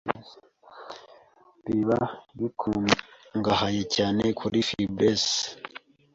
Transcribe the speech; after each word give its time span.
biba 1.65 1.99
bikungahaye 2.39 3.81
cyane 3.95 4.23
kuri 4.39 4.57
fibres, 4.67 5.25